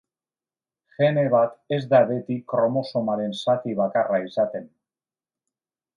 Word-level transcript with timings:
Gene 0.95 1.25
bat 1.35 1.75
ez 1.77 1.79
da 1.93 2.01
beti 2.13 2.39
kromosomaren 2.53 3.39
zati 3.43 3.77
bakarra 3.83 4.23
izaten. 4.31 4.71